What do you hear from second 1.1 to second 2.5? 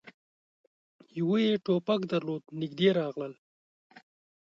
يوه يې ټوپک درلود.